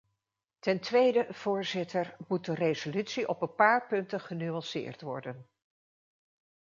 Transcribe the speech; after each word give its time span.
Ten 0.59 0.79
tweede, 0.79 1.27
voorzitter, 1.29 2.15
moet 2.27 2.45
de 2.45 2.53
resolutie 2.53 3.27
op 3.27 3.41
een 3.41 3.55
paar 3.55 3.87
punten 3.87 4.19
genuanceerd 4.21 5.01
worden. 5.01 5.47